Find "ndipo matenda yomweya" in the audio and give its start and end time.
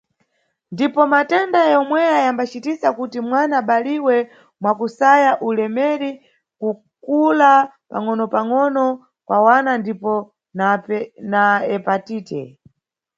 0.73-2.17